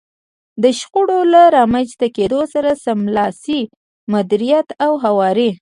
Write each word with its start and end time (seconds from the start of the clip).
د 0.63 0.65
شخړو 0.79 1.19
له 1.33 1.41
رامنځته 1.57 2.07
کېدو 2.17 2.39
سره 2.53 2.69
سملاسي 2.85 3.61
مديريت 4.13 4.67
او 4.85 4.91
هواری. 5.03 5.49